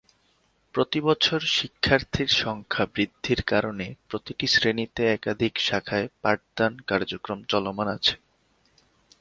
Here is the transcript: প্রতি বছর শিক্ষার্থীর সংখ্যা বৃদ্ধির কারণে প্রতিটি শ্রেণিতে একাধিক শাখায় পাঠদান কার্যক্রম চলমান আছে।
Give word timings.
প্রতি 0.75 0.99
বছর 1.01 1.39
শিক্ষার্থীর 1.51 2.29
সংখ্যা 2.41 2.83
বৃদ্ধির 2.93 3.41
কারণে 3.43 3.85
প্রতিটি 4.09 4.45
শ্রেণিতে 4.47 5.01
একাধিক 5.07 5.53
শাখায় 5.59 6.07
পাঠদান 6.21 6.73
কার্যক্রম 6.87 7.39
চলমান 7.43 7.87
আছে। 7.87 8.13